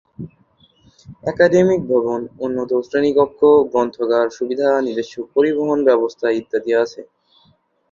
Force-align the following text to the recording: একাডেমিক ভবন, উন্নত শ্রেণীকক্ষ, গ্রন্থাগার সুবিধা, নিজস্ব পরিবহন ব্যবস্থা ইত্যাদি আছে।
একাডেমিক 1.23 1.81
ভবন, 1.91 2.21
উন্নত 2.39 2.71
শ্রেণীকক্ষ, 2.87 3.39
গ্রন্থাগার 3.71 4.27
সুবিধা, 4.37 4.69
নিজস্ব 4.87 5.15
পরিবহন 5.33 5.79
ব্যবস্থা 5.89 6.27
ইত্যাদি 6.39 6.71
আছে। 6.83 7.01